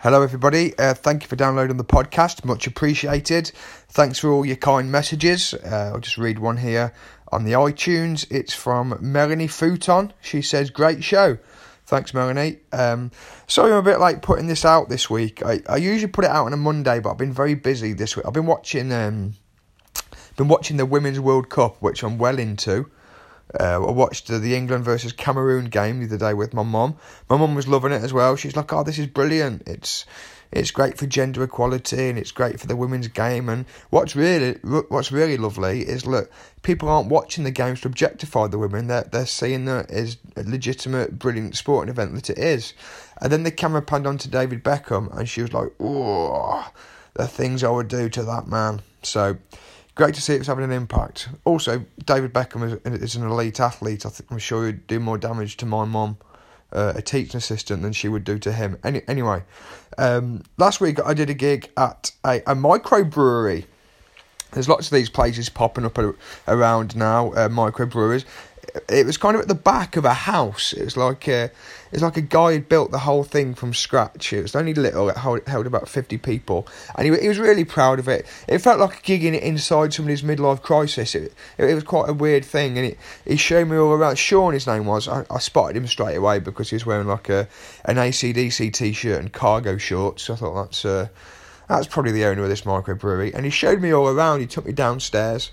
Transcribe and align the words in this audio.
Hello, 0.00 0.20
everybody. 0.20 0.78
Uh, 0.78 0.92
thank 0.92 1.22
you 1.22 1.28
for 1.28 1.36
downloading 1.36 1.78
the 1.78 1.84
podcast. 1.84 2.44
Much 2.44 2.66
appreciated. 2.66 3.50
Thanks 3.88 4.18
for 4.18 4.30
all 4.30 4.44
your 4.44 4.56
kind 4.56 4.92
messages. 4.92 5.54
Uh, 5.54 5.92
I'll 5.94 6.00
just 6.00 6.18
read 6.18 6.38
one 6.38 6.58
here 6.58 6.92
on 7.32 7.44
the 7.44 7.52
iTunes. 7.52 8.30
It's 8.30 8.52
from 8.52 8.98
Melanie 9.00 9.46
Futon. 9.46 10.12
She 10.20 10.42
says, 10.42 10.68
Great 10.68 11.02
show. 11.02 11.38
Thanks, 11.86 12.12
Melanie. 12.12 12.58
Um, 12.72 13.10
sorry 13.46 13.72
I'm 13.72 13.78
a 13.78 13.82
bit 13.82 13.98
late 13.98 14.20
putting 14.20 14.48
this 14.48 14.66
out 14.66 14.90
this 14.90 15.08
week. 15.08 15.42
I, 15.42 15.62
I 15.66 15.76
usually 15.76 16.12
put 16.12 16.26
it 16.26 16.30
out 16.30 16.44
on 16.44 16.52
a 16.52 16.58
Monday, 16.58 17.00
but 17.00 17.12
I've 17.12 17.18
been 17.18 17.32
very 17.32 17.54
busy 17.54 17.94
this 17.94 18.16
week. 18.16 18.26
I've 18.26 18.34
been 18.34 18.46
watching 18.46 18.92
um, 18.92 19.32
been 20.36 20.48
watching 20.48 20.76
the 20.76 20.84
Women's 20.84 21.20
World 21.20 21.48
Cup, 21.48 21.80
which 21.80 22.02
I'm 22.02 22.18
well 22.18 22.38
into. 22.38 22.90
Uh, 23.58 23.86
I 23.86 23.90
watched 23.90 24.26
the 24.26 24.54
England 24.56 24.84
versus 24.84 25.12
Cameroon 25.12 25.66
game 25.66 26.00
the 26.00 26.06
other 26.06 26.18
day 26.18 26.34
with 26.34 26.52
my 26.52 26.64
mum. 26.64 26.96
My 27.30 27.36
mum 27.36 27.54
was 27.54 27.68
loving 27.68 27.92
it 27.92 28.02
as 28.02 28.12
well. 28.12 28.34
She's 28.34 28.56
like, 28.56 28.72
"Oh, 28.72 28.82
this 28.82 28.98
is 28.98 29.06
brilliant! 29.06 29.62
It's 29.66 30.04
it's 30.52 30.70
great 30.70 30.98
for 30.98 31.06
gender 31.06 31.42
equality 31.42 32.08
and 32.08 32.18
it's 32.18 32.32
great 32.32 32.58
for 32.58 32.66
the 32.66 32.74
women's 32.74 33.06
game." 33.08 33.48
And 33.48 33.64
what's 33.90 34.16
really 34.16 34.54
what's 34.88 35.12
really 35.12 35.36
lovely 35.36 35.82
is 35.82 36.06
look, 36.06 36.30
people 36.62 36.88
aren't 36.88 37.08
watching 37.08 37.44
the 37.44 37.52
games 37.52 37.82
to 37.82 37.88
objectify 37.88 38.48
the 38.48 38.58
women. 38.58 38.88
They're 38.88 39.04
they're 39.04 39.26
seeing 39.26 39.68
it 39.68 39.90
as 39.90 40.16
a 40.36 40.42
legitimate, 40.42 41.18
brilliant 41.18 41.56
sporting 41.56 41.90
event 41.90 42.14
that 42.16 42.30
it 42.30 42.38
is. 42.38 42.74
And 43.20 43.30
then 43.30 43.44
the 43.44 43.52
camera 43.52 43.80
panned 43.80 44.08
on 44.08 44.18
to 44.18 44.28
David 44.28 44.64
Beckham, 44.64 45.16
and 45.16 45.28
she 45.28 45.42
was 45.42 45.52
like, 45.52 45.68
"Oh, 45.78 46.68
the 47.14 47.28
things 47.28 47.62
I 47.62 47.70
would 47.70 47.88
do 47.88 48.08
to 48.08 48.24
that 48.24 48.48
man." 48.48 48.82
So 49.04 49.36
great 49.96 50.14
to 50.14 50.22
see 50.22 50.34
it's 50.34 50.46
having 50.46 50.64
an 50.64 50.70
impact. 50.70 51.28
Also, 51.44 51.84
David 52.04 52.32
Beckham 52.32 52.80
is, 52.84 53.02
is 53.02 53.16
an 53.16 53.28
elite 53.28 53.58
athlete. 53.58 54.06
I 54.06 54.10
think 54.10 54.30
I'm 54.30 54.38
sure 54.38 54.66
he'd 54.66 54.86
do 54.86 55.00
more 55.00 55.18
damage 55.18 55.56
to 55.56 55.66
my 55.66 55.84
mum, 55.84 56.18
uh, 56.70 56.92
a 56.94 57.02
teaching 57.02 57.38
assistant, 57.38 57.82
than 57.82 57.92
she 57.92 58.08
would 58.08 58.22
do 58.22 58.38
to 58.38 58.52
him. 58.52 58.78
Any, 58.84 59.02
anyway, 59.08 59.42
um, 59.98 60.44
last 60.58 60.80
week 60.80 60.98
I 61.04 61.14
did 61.14 61.30
a 61.30 61.34
gig 61.34 61.70
at 61.76 62.12
a, 62.24 62.36
a 62.40 62.54
microbrewery. 62.54 63.64
There's 64.52 64.68
lots 64.68 64.86
of 64.86 64.92
these 64.92 65.10
places 65.10 65.48
popping 65.48 65.84
up 65.84 65.98
around 66.46 66.94
now, 66.94 67.32
uh, 67.32 67.48
microbreweries 67.48 68.24
it 68.88 69.06
was 69.06 69.16
kind 69.16 69.34
of 69.34 69.42
at 69.42 69.48
the 69.48 69.54
back 69.54 69.96
of 69.96 70.04
a 70.04 70.14
house. 70.14 70.72
It 70.72 70.84
was 70.84 70.96
like 70.96 71.28
a, 71.28 71.50
it's 71.92 72.02
like 72.02 72.16
a 72.16 72.22
guy 72.22 72.52
had 72.52 72.68
built 72.68 72.90
the 72.90 72.98
whole 72.98 73.24
thing 73.24 73.54
from 73.54 73.72
scratch. 73.72 74.32
It 74.32 74.42
was 74.42 74.56
only 74.56 74.74
little. 74.74 75.08
It 75.08 75.16
held, 75.16 75.46
held 75.46 75.66
about 75.66 75.88
fifty 75.88 76.18
people, 76.18 76.66
and 76.96 77.06
he, 77.06 77.20
he 77.20 77.28
was 77.28 77.38
really 77.38 77.64
proud 77.64 77.98
of 77.98 78.08
it. 78.08 78.26
It 78.48 78.58
felt 78.58 78.80
like 78.80 79.02
gigging 79.02 79.40
inside 79.40 79.94
somebody's 79.94 80.22
midlife 80.22 80.62
crisis. 80.62 81.14
It, 81.14 81.32
it, 81.58 81.64
it 81.64 81.74
was 81.74 81.84
quite 81.84 82.08
a 82.08 82.12
weird 82.12 82.44
thing, 82.44 82.76
and 82.78 82.88
it, 82.88 82.98
he 83.24 83.36
showed 83.36 83.68
me 83.68 83.76
all 83.76 83.92
around. 83.92 84.16
Sean, 84.16 84.52
his 84.52 84.66
name 84.66 84.86
was. 84.86 85.08
I, 85.08 85.24
I 85.30 85.38
spotted 85.38 85.76
him 85.76 85.86
straight 85.86 86.16
away 86.16 86.38
because 86.38 86.70
he 86.70 86.76
was 86.76 86.86
wearing 86.86 87.06
like 87.06 87.28
a 87.28 87.48
an 87.84 87.96
ACDC 87.96 88.72
t-shirt 88.72 89.20
and 89.20 89.32
cargo 89.32 89.76
shorts. 89.76 90.24
So 90.24 90.34
I 90.34 90.36
thought 90.36 90.64
that's 90.64 90.84
uh, 90.84 91.08
that's 91.68 91.86
probably 91.86 92.12
the 92.12 92.24
owner 92.24 92.42
of 92.42 92.48
this 92.48 92.62
microbrewery, 92.62 93.34
and 93.34 93.44
he 93.44 93.50
showed 93.50 93.80
me 93.80 93.92
all 93.92 94.08
around. 94.08 94.40
He 94.40 94.46
took 94.46 94.66
me 94.66 94.72
downstairs 94.72 95.50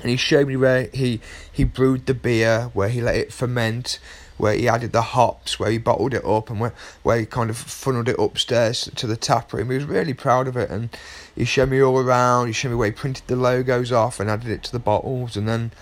and 0.00 0.10
he 0.10 0.16
showed 0.16 0.48
me 0.48 0.56
where 0.56 0.88
he 0.92 1.20
he 1.50 1.64
brewed 1.64 2.06
the 2.06 2.14
beer, 2.14 2.70
where 2.72 2.88
he 2.88 3.00
let 3.00 3.16
it 3.16 3.32
ferment, 3.32 3.98
where 4.36 4.54
he 4.54 4.68
added 4.68 4.92
the 4.92 5.02
hops, 5.02 5.58
where 5.58 5.70
he 5.70 5.78
bottled 5.78 6.14
it 6.14 6.24
up, 6.24 6.50
and 6.50 6.60
where 6.60 6.74
where 7.02 7.18
he 7.18 7.26
kind 7.26 7.50
of 7.50 7.56
funneled 7.56 8.08
it 8.08 8.18
upstairs 8.18 8.90
to 8.96 9.06
the 9.06 9.16
tap 9.16 9.52
room. 9.52 9.70
He 9.70 9.76
was 9.76 9.84
really 9.84 10.14
proud 10.14 10.48
of 10.48 10.56
it, 10.56 10.70
and 10.70 10.90
he 11.34 11.44
showed 11.44 11.70
me 11.70 11.80
all 11.80 11.98
around. 11.98 12.48
He 12.48 12.52
showed 12.52 12.70
me 12.70 12.76
where 12.76 12.90
he 12.90 12.92
printed 12.92 13.26
the 13.26 13.36
logos 13.36 13.92
off 13.92 14.20
and 14.20 14.30
added 14.30 14.50
it 14.50 14.62
to 14.64 14.72
the 14.72 14.78
bottles, 14.78 15.36
and 15.36 15.48
then 15.48 15.72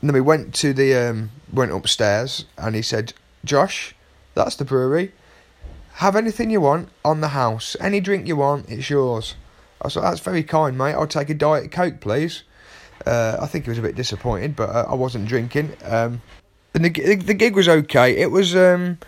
and 0.00 0.10
then 0.10 0.14
we 0.14 0.20
went 0.20 0.54
to 0.56 0.72
the 0.72 0.94
um, 0.94 1.30
went 1.52 1.72
upstairs, 1.72 2.44
and 2.58 2.74
he 2.74 2.82
said, 2.82 3.14
"Josh, 3.44 3.94
that's 4.34 4.56
the 4.56 4.64
brewery. 4.64 5.12
Have 5.94 6.16
anything 6.16 6.50
you 6.50 6.60
want 6.60 6.88
on 7.04 7.20
the 7.20 7.28
house. 7.28 7.76
Any 7.80 8.00
drink 8.00 8.26
you 8.26 8.36
want, 8.36 8.68
it's 8.68 8.90
yours." 8.90 9.36
I 9.80 9.88
said, 9.88 10.02
"That's 10.02 10.20
very 10.20 10.42
kind, 10.42 10.76
mate. 10.76 10.94
I'll 10.94 11.06
take 11.06 11.30
a 11.30 11.34
diet 11.34 11.70
coke, 11.70 12.00
please." 12.00 12.42
Uh, 13.06 13.36
I 13.40 13.46
think 13.46 13.64
he 13.64 13.70
was 13.70 13.78
a 13.78 13.82
bit 13.82 13.96
disappointed, 13.96 14.56
but 14.56 14.70
uh, 14.70 14.86
I 14.88 14.94
wasn't 14.94 15.26
drinking. 15.26 15.76
Um, 15.84 16.22
and 16.74 16.84
the, 16.84 17.16
the 17.16 17.34
gig 17.34 17.54
was 17.54 17.68
okay. 17.68 18.16
It 18.16 18.30
was 18.30 18.56
um, 18.56 18.98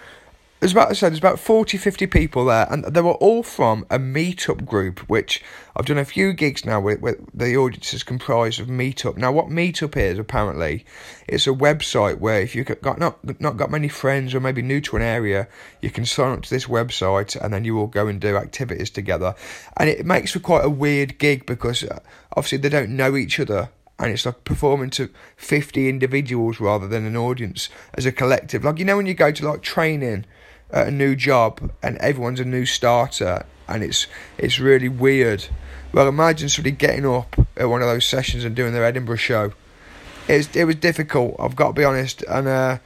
there's 0.60 0.72
about 0.72 0.88
I 0.88 0.94
said 0.94 1.12
there's 1.12 1.18
about 1.18 1.38
40, 1.38 1.76
50 1.76 2.06
people 2.06 2.46
there, 2.46 2.66
and 2.70 2.84
they 2.84 3.02
were 3.02 3.12
all 3.12 3.42
from 3.42 3.84
a 3.90 3.98
meetup 3.98 4.64
group, 4.64 5.00
which 5.00 5.42
I've 5.76 5.84
done 5.84 5.98
a 5.98 6.04
few 6.04 6.32
gigs 6.32 6.64
now 6.64 6.80
where, 6.80 6.96
where 6.96 7.16
the 7.34 7.56
audience 7.56 7.92
is 7.92 8.02
comprised 8.02 8.58
of 8.58 8.68
meetup. 8.68 9.18
Now, 9.18 9.32
what 9.32 9.48
meetup 9.48 9.96
is 9.98 10.18
apparently, 10.18 10.86
it's 11.28 11.46
a 11.46 11.50
website 11.50 12.20
where 12.20 12.40
if 12.40 12.54
you've 12.54 12.66
got 12.80 12.98
not 12.98 13.18
not 13.40 13.58
got 13.58 13.70
many 13.70 13.88
friends 13.88 14.34
or 14.34 14.40
maybe 14.40 14.62
new 14.62 14.80
to 14.80 14.96
an 14.96 15.02
area, 15.02 15.46
you 15.82 15.90
can 15.90 16.06
sign 16.06 16.32
up 16.32 16.42
to 16.42 16.50
this 16.50 16.66
website 16.66 17.36
and 17.36 17.52
then 17.52 17.64
you 17.64 17.78
all 17.78 17.86
go 17.86 18.06
and 18.06 18.18
do 18.18 18.36
activities 18.36 18.88
together, 18.88 19.34
and 19.76 19.90
it 19.90 20.06
makes 20.06 20.32
for 20.32 20.40
quite 20.40 20.64
a 20.64 20.70
weird 20.70 21.18
gig 21.18 21.44
because 21.44 21.84
uh, 21.84 21.98
obviously 22.34 22.58
they 22.58 22.70
don't 22.70 22.90
know 22.90 23.14
each 23.14 23.38
other 23.38 23.68
and 23.98 24.12
it's 24.12 24.26
like 24.26 24.44
performing 24.44 24.90
to 24.90 25.08
50 25.36 25.88
individuals 25.88 26.60
rather 26.60 26.86
than 26.86 27.06
an 27.06 27.16
audience 27.16 27.68
as 27.94 28.04
a 28.04 28.12
collective. 28.12 28.64
Like, 28.64 28.78
you 28.78 28.84
know, 28.84 28.96
when 28.96 29.06
you 29.06 29.14
go 29.14 29.32
to 29.32 29.48
like 29.48 29.62
training 29.62 30.26
at 30.70 30.88
a 30.88 30.90
new 30.90 31.16
job 31.16 31.72
and 31.82 31.96
everyone's 31.98 32.40
a 32.40 32.44
new 32.44 32.66
starter 32.66 33.46
and 33.68 33.82
it's 33.82 34.06
it's 34.38 34.58
really 34.58 34.88
weird. 34.88 35.46
Well, 35.92 36.08
imagine 36.08 36.48
somebody 36.48 36.76
getting 36.76 37.06
up 37.06 37.36
at 37.56 37.68
one 37.68 37.80
of 37.80 37.88
those 37.88 38.04
sessions 38.04 38.44
and 38.44 38.54
doing 38.54 38.72
their 38.72 38.84
Edinburgh 38.84 39.16
show. 39.16 39.52
It's, 40.28 40.54
it 40.54 40.64
was 40.64 40.74
difficult, 40.74 41.36
I've 41.38 41.56
got 41.56 41.68
to 41.68 41.72
be 41.72 41.84
honest, 41.84 42.22
and 42.24 42.48
uh, 42.48 42.78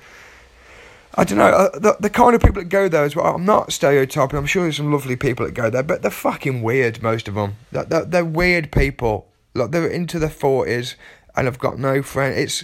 I 1.15 1.25
don't 1.25 1.38
know, 1.38 1.47
uh, 1.47 1.78
the, 1.78 1.97
the 1.98 2.10
kind 2.10 2.34
of 2.34 2.42
people 2.42 2.60
that 2.62 2.69
go 2.69 2.87
there 2.87 3.04
as 3.04 3.16
well, 3.16 3.34
I'm 3.34 3.47
not 3.47 3.72
stereotyping, 3.72 4.38
I'm 4.38 4.44
sure 4.44 4.65
there's 4.65 4.77
some 4.77 4.92
lovely 4.92 5.16
people 5.16 5.47
that 5.47 5.53
go 5.53 5.71
there, 5.71 5.82
but 5.82 6.03
they're 6.03 6.10
fucking 6.10 6.60
weird, 6.60 7.03
most 7.03 7.28
of 7.28 7.34
them. 7.34 7.56
They're, 7.72 7.84
they're, 7.84 8.04
they're 8.04 8.25
weird 8.27 8.71
people 8.71 9.27
like 9.55 9.71
they're 9.71 9.87
into 9.87 10.19
their 10.19 10.31
forties 10.31 10.97
and 11.37 11.47
have 11.47 11.59
got 11.59 11.78
no 11.78 12.03
friend. 12.03 12.38
It's 12.38 12.62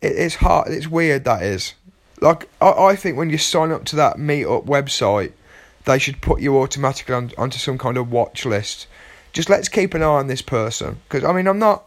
it, 0.00 0.12
it's 0.16 0.36
hard. 0.36 0.72
It's 0.72 0.88
weird 0.88 1.24
that 1.24 1.42
is. 1.42 1.74
Like 2.20 2.48
I, 2.60 2.70
I 2.70 2.96
think 2.96 3.16
when 3.16 3.30
you 3.30 3.38
sign 3.38 3.72
up 3.72 3.84
to 3.86 3.96
that 3.96 4.16
meetup 4.16 4.66
website, 4.66 5.32
they 5.84 5.98
should 5.98 6.20
put 6.20 6.40
you 6.40 6.58
automatically 6.58 7.14
on, 7.14 7.32
onto 7.38 7.58
some 7.58 7.78
kind 7.78 7.96
of 7.96 8.10
watch 8.10 8.44
list. 8.44 8.86
Just 9.32 9.48
let's 9.48 9.68
keep 9.68 9.94
an 9.94 10.02
eye 10.02 10.06
on 10.06 10.26
this 10.26 10.42
person 10.42 11.00
because 11.08 11.24
I 11.24 11.32
mean 11.32 11.46
I'm 11.46 11.58
not 11.58 11.84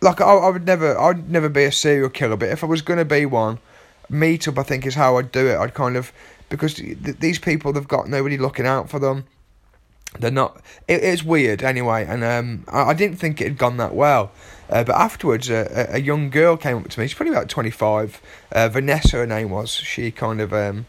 like 0.00 0.20
I, 0.20 0.32
I 0.32 0.50
would 0.50 0.66
never 0.66 0.98
I'd 0.98 1.30
never 1.30 1.48
be 1.48 1.64
a 1.64 1.72
serial 1.72 2.10
killer, 2.10 2.36
but 2.36 2.48
if 2.48 2.62
I 2.62 2.66
was 2.66 2.82
gonna 2.82 3.04
be 3.04 3.26
one, 3.26 3.58
meetup 4.10 4.58
I 4.58 4.62
think 4.62 4.86
is 4.86 4.94
how 4.94 5.16
I'd 5.16 5.32
do 5.32 5.46
it. 5.48 5.56
I'd 5.56 5.74
kind 5.74 5.96
of 5.96 6.12
because 6.48 6.74
th- 6.74 6.98
these 7.18 7.38
people 7.38 7.72
they've 7.72 7.88
got 7.88 8.08
nobody 8.08 8.36
looking 8.36 8.66
out 8.66 8.90
for 8.90 8.98
them 8.98 9.24
they're 10.18 10.30
not. 10.30 10.60
It, 10.88 11.02
it's 11.02 11.22
weird 11.22 11.62
anyway, 11.62 12.04
and 12.06 12.22
um, 12.24 12.64
I, 12.68 12.90
I, 12.90 12.94
didn't 12.94 13.16
think 13.16 13.40
it 13.40 13.44
had 13.44 13.58
gone 13.58 13.76
that 13.78 13.94
well. 13.94 14.30
Uh, 14.68 14.84
but 14.84 14.94
afterwards, 14.94 15.50
uh, 15.50 15.88
a, 15.90 15.96
a, 15.96 15.98
young 15.98 16.30
girl 16.30 16.56
came 16.56 16.76
up 16.78 16.88
to 16.88 17.00
me. 17.00 17.06
She's 17.06 17.14
probably 17.14 17.34
about 17.34 17.48
twenty 17.48 17.70
five. 17.70 18.20
Uh, 18.50 18.68
Vanessa, 18.68 19.18
her 19.18 19.26
name 19.26 19.50
was. 19.50 19.70
She 19.70 20.10
kind 20.10 20.40
of 20.40 20.52
um, 20.52 20.86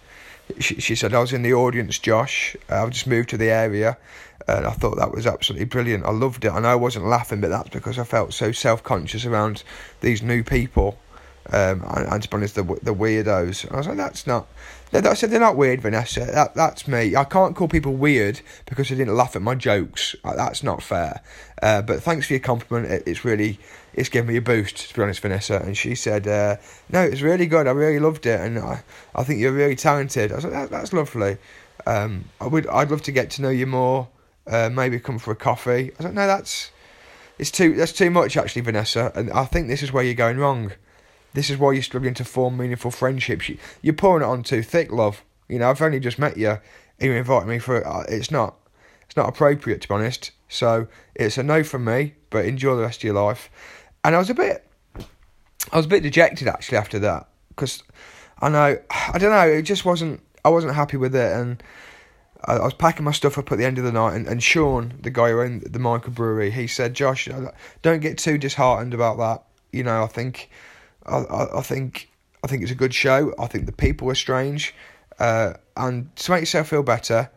she, 0.60 0.76
she 0.80 0.96
said 0.96 1.14
I 1.14 1.20
was 1.20 1.34
in 1.34 1.42
the 1.42 1.54
audience, 1.54 2.00
Josh. 2.00 2.56
I've 2.70 2.92
just 2.92 3.08
moved 3.08 3.30
to 3.30 3.38
the 3.38 3.50
area, 3.50 3.98
and 4.48 4.66
I 4.66 4.72
thought 4.72 4.98
that 4.98 5.12
was 5.12 5.26
absolutely 5.26 5.66
brilliant. 5.66 6.06
I 6.06 6.12
loved 6.12 6.46
it. 6.46 6.52
I 6.52 6.60
know 6.60 6.70
I 6.70 6.76
wasn't 6.76 7.06
laughing, 7.06 7.42
but 7.42 7.50
that's 7.50 7.70
because 7.70 7.98
I 7.98 8.04
felt 8.04 8.34
so 8.34 8.52
self 8.52 8.84
conscious 8.84 9.26
around 9.26 9.64
these 10.02 10.22
new 10.22 10.44
people. 10.44 10.98
Um, 11.52 11.84
and, 11.88 12.08
and 12.08 12.24
to 12.24 12.30
be 12.30 12.36
honest, 12.36 12.56
the 12.56 12.64
the 12.64 12.96
weirdos. 12.96 13.72
I 13.72 13.78
was 13.78 13.88
like, 13.88 13.98
that's 13.98 14.26
not 14.26 14.48
I 14.94 15.14
said 15.16 15.32
they're 15.32 15.40
not 15.40 15.58
weird, 15.58 15.82
Vanessa. 15.82 16.26
That 16.26 16.54
that's 16.54 16.88
me. 16.88 17.16
I 17.16 17.24
can't 17.24 17.56
call 17.56 17.68
people 17.68 17.94
weird 17.94 18.42
because 18.68 18.90
they 18.90 18.96
didn't 18.96 19.16
laugh 19.16 19.36
at 19.36 19.42
my 19.42 19.56
jokes. 19.56 20.16
Uh, 20.24 20.36
that's 20.36 20.62
not 20.62 20.84
fair. 20.84 21.22
Uh, 21.62 21.82
but 21.82 22.04
thanks 22.04 22.28
for 22.28 22.34
your 22.34 22.42
compliment. 22.42 22.92
It, 22.92 23.04
it's 23.08 23.26
really 23.26 23.60
it's 23.96 24.10
given 24.10 24.28
me 24.28 24.38
a 24.38 24.42
boost 24.42 24.90
to 24.90 24.96
be 24.96 25.02
honest, 25.02 25.22
Vanessa. 25.22 25.58
And 25.58 25.76
she 25.76 25.96
said, 25.96 26.28
uh, 26.28 26.58
"No, 26.90 27.02
it's 27.02 27.22
really 27.22 27.48
good. 27.48 27.68
I 27.68 27.72
really 27.72 28.00
loved 28.00 28.26
it, 28.28 28.40
and 28.40 28.60
I, 28.60 28.84
I 29.16 29.24
think 29.24 29.40
you're 29.40 29.52
really 29.52 29.76
talented." 29.76 30.32
I 30.32 30.36
was 30.36 30.44
like, 30.44 30.54
that, 30.54 30.70
"That's 30.70 30.94
lovely. 30.94 31.38
Um, 31.88 32.26
I 32.40 32.48
would 32.48 32.68
I'd 32.68 32.92
love 32.92 33.02
to 33.04 33.12
get 33.12 33.32
to 33.32 33.42
know 33.42 33.50
you 33.50 33.66
more. 33.66 34.10
Uh, 34.46 34.70
maybe 34.72 35.00
come 35.00 35.18
for 35.18 35.32
a 35.32 35.36
coffee." 35.36 35.92
I 35.92 35.94
was 35.98 36.06
like, 36.06 36.14
"No, 36.14 36.28
that's 36.28 36.70
it's 37.40 37.50
too 37.50 37.74
that's 37.74 37.94
too 37.94 38.12
much 38.12 38.38
actually, 38.38 38.62
Vanessa. 38.62 39.12
And 39.16 39.32
I 39.32 39.46
think 39.46 39.70
this 39.70 39.82
is 39.82 39.92
where 39.92 40.04
you're 40.04 40.14
going 40.14 40.38
wrong." 40.38 40.74
This 41.34 41.50
is 41.50 41.58
why 41.58 41.74
you're 41.74 41.84
struggling 41.84 42.14
to 42.16 42.26
form 42.26 42.58
meaningful 42.58 42.92
friendships. 42.92 43.50
You're 43.82 43.94
pouring 43.94 44.24
it 44.24 44.30
on 44.30 44.44
too 44.44 44.62
thick, 44.62 44.92
love. 44.92 45.24
You 45.50 45.60
know, 45.60 45.70
I've 45.70 45.82
only 45.82 46.00
just 46.00 46.20
met 46.20 46.38
you. 46.38 46.60
You 47.00 47.12
invited 47.14 47.48
me 47.48 47.60
for 47.60 47.86
uh, 47.86 48.06
it's 48.08 48.32
not 48.32 48.56
it's 49.06 49.18
not 49.18 49.30
appropriate 49.30 49.82
to 49.82 49.88
be 49.88 49.94
honest. 49.94 50.32
So 50.48 50.88
it's 51.16 51.38
a 51.38 51.44
no 51.44 51.64
from 51.64 51.86
me. 51.86 52.14
But 52.30 52.46
enjoy 52.46 52.76
the 52.76 52.82
rest 52.82 53.00
of 53.00 53.04
your 53.04 53.14
life. 53.14 53.50
And 54.04 54.16
I 54.16 54.20
was 54.20 54.30
a 54.30 54.34
bit, 54.34 54.68
I 55.72 55.78
was 55.78 55.86
a 55.86 55.90
bit 55.90 56.04
dejected 56.04 56.48
actually 56.48 56.78
after 56.78 57.00
that 57.00 57.28
because 57.50 57.84
I 58.42 58.50
know 58.50 58.78
I 58.90 59.18
don't 59.18 59.32
know 59.32 59.48
it 59.48 59.64
just 59.64 59.86
wasn't 59.86 60.22
I 60.46 60.50
wasn't 60.50 60.76
happy 60.76 60.98
with 60.98 61.16
it 61.16 61.36
and. 61.36 61.62
I, 62.46 62.60
was 62.60 62.74
packing 62.74 63.06
my 63.06 63.14
stuff 63.14 63.38
up 63.38 63.54
at 63.54 63.58
the 63.58 63.64
end 63.64 63.78
of 63.78 63.86
the 63.86 63.92
night, 63.94 64.16
and, 64.16 64.28
and 64.28 64.44
Sean, 64.44 64.96
the 65.02 65.10
guy 65.10 65.30
who 65.30 65.40
owned 65.40 65.62
the 65.62 65.80
microbrewery, 65.80 66.52
he 66.52 66.68
said, 66.68 66.94
"Josh, 66.94 67.30
don't 67.82 68.02
get 68.02 68.18
too 68.18 68.38
disheartened 68.38 68.94
about 68.94 69.18
that. 69.20 69.46
You 69.72 69.86
know, 69.86 70.04
I 70.04 70.08
think 70.08 70.50
I, 71.06 71.60
I, 71.60 71.62
think 71.62 72.10
I 72.44 72.48
think 72.48 72.62
it's 72.62 72.72
a 72.72 72.76
good 72.76 72.94
show. 72.94 73.34
I 73.40 73.48
think 73.48 73.66
the 73.66 73.72
people 73.72 74.10
are 74.10 74.16
strange, 74.16 74.74
uh, 75.20 75.54
and 75.76 76.16
to 76.16 76.32
make 76.32 76.42
yourself 76.42 76.70
feel 76.70 76.84
better, 76.84 77.30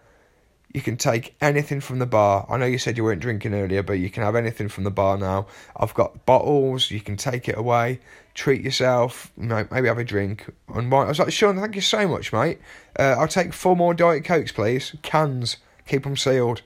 You 0.76 0.82
can 0.82 0.98
take 0.98 1.34
anything 1.40 1.80
from 1.80 2.00
the 2.00 2.06
bar. 2.06 2.44
I 2.50 2.58
know 2.58 2.66
you 2.66 2.76
said 2.76 2.98
you 2.98 3.04
weren't 3.04 3.22
drinking 3.22 3.54
earlier, 3.54 3.82
but 3.82 3.94
you 3.94 4.10
can 4.10 4.22
have 4.24 4.36
anything 4.36 4.68
from 4.68 4.84
the 4.84 4.90
bar 4.90 5.16
now. 5.16 5.46
I've 5.74 5.94
got 5.94 6.26
bottles. 6.26 6.90
You 6.90 7.00
can 7.00 7.16
take 7.16 7.48
it 7.48 7.56
away. 7.56 7.98
Treat 8.34 8.60
yourself. 8.60 9.32
Maybe 9.38 9.88
have 9.88 9.96
a 9.96 10.04
drink. 10.04 10.52
And 10.74 10.92
I 10.92 11.04
was 11.04 11.18
like, 11.18 11.32
Sean, 11.32 11.58
thank 11.58 11.76
you 11.76 11.80
so 11.80 12.06
much, 12.06 12.30
mate. 12.30 12.58
Uh, 12.98 13.14
I'll 13.18 13.26
take 13.26 13.54
four 13.54 13.74
more 13.74 13.94
Diet 13.94 14.24
Cokes, 14.26 14.52
please. 14.52 14.94
Cans. 15.00 15.56
Keep 15.86 16.02
them 16.02 16.14
sealed. 16.14 16.60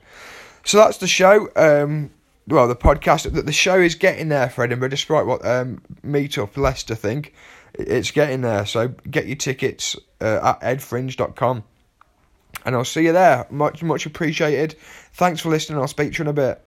So 0.65 0.77
that's 0.77 0.97
the 0.97 1.07
show. 1.07 1.47
Um, 1.55 2.11
well, 2.47 2.67
the 2.67 2.75
podcast. 2.75 3.45
The 3.45 3.51
show 3.51 3.79
is 3.79 3.95
getting 3.95 4.29
there 4.29 4.49
for 4.49 4.63
Edinburgh, 4.63 4.89
despite 4.89 5.25
what 5.25 5.45
um, 5.45 5.81
Meetup 6.03 6.57
Leicester 6.57 6.95
think. 6.95 7.33
It's 7.73 8.11
getting 8.11 8.41
there. 8.41 8.65
So 8.65 8.89
get 9.09 9.27
your 9.27 9.37
tickets 9.37 9.95
uh, 10.19 10.55
at 10.61 10.77
edfringe.com. 10.77 11.63
And 12.65 12.75
I'll 12.75 12.85
see 12.85 13.03
you 13.03 13.13
there. 13.13 13.47
Much, 13.49 13.81
much 13.81 14.05
appreciated. 14.05 14.75
Thanks 15.13 15.41
for 15.41 15.49
listening. 15.49 15.79
I'll 15.79 15.87
speak 15.87 16.13
to 16.13 16.17
you 16.19 16.23
in 16.23 16.27
a 16.27 16.33
bit. 16.33 16.59